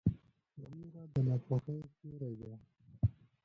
ویره 0.71 1.03
د 1.13 1.15
ناپوهۍ 1.27 1.79
سیوری 1.97 2.33
دی. 2.39 2.53